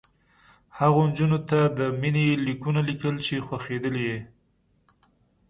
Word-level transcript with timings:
هغو 0.79 1.01
نجونو 1.09 1.39
ته 1.49 1.59
د 1.77 1.79
مینې 2.01 2.27
لیکونه 2.47 2.81
لیکل 2.89 3.15
چې 3.25 3.43
خوښېدلې 3.47 4.03
یې 4.09 4.19